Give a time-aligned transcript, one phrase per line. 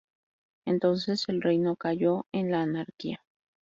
[0.65, 3.23] Entonces el reino cayó en la anarquía.